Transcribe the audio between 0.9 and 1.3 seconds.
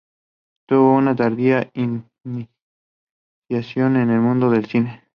una